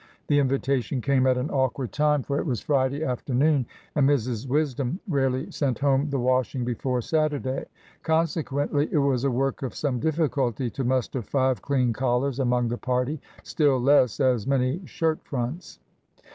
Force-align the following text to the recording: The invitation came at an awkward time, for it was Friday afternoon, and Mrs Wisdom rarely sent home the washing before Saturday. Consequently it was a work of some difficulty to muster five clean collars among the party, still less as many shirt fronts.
The 0.29 0.39
invitation 0.39 0.99
came 0.99 1.27
at 1.27 1.37
an 1.37 1.51
awkward 1.51 1.91
time, 1.91 2.23
for 2.23 2.39
it 2.39 2.45
was 2.47 2.59
Friday 2.59 3.03
afternoon, 3.03 3.67
and 3.93 4.09
Mrs 4.09 4.47
Wisdom 4.47 4.99
rarely 5.07 5.51
sent 5.51 5.77
home 5.77 6.09
the 6.09 6.17
washing 6.17 6.65
before 6.65 7.01
Saturday. 7.01 7.65
Consequently 8.01 8.89
it 8.91 8.97
was 8.97 9.25
a 9.25 9.29
work 9.29 9.61
of 9.61 9.75
some 9.75 9.99
difficulty 9.99 10.71
to 10.71 10.83
muster 10.83 11.21
five 11.21 11.61
clean 11.61 11.93
collars 11.93 12.39
among 12.39 12.69
the 12.69 12.79
party, 12.79 13.21
still 13.43 13.79
less 13.79 14.19
as 14.19 14.47
many 14.47 14.81
shirt 14.87 15.19
fronts. 15.23 15.77